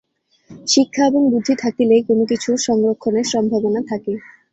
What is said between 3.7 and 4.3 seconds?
থাকে।